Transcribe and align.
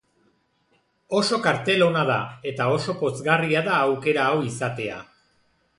Oso 1.17 1.39
kartel 1.43 1.85
ona 1.89 2.01
da, 2.11 2.17
eta 2.53 2.69
oso 2.79 2.97
pozgarria 3.03 3.63
da 3.69 3.79
aukera 3.83 4.27
hau 4.31 4.43
izatea. 4.53 4.99